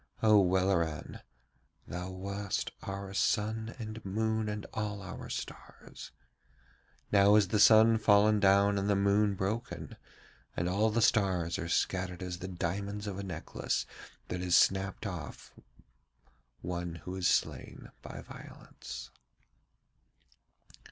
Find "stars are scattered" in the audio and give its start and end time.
11.03-12.23